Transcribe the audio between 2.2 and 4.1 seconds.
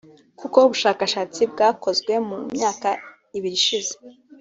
mu myaka ibiri ishize